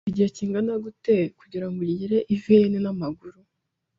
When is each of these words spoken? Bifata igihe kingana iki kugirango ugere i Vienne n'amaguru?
Bifata 0.03 0.11
igihe 0.13 0.29
kingana 0.37 0.73
iki 0.91 1.17
kugirango 1.39 1.79
ugere 1.87 2.17
i 2.33 2.35
Vienne 2.41 2.77
n'amaguru? 2.81 3.39